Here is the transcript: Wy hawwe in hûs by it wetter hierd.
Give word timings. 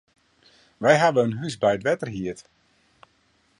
Wy 0.81 0.93
hawwe 1.01 1.21
in 1.27 1.37
hûs 1.39 1.55
by 1.61 1.71
it 1.75 1.85
wetter 1.85 2.11
hierd. 2.15 2.39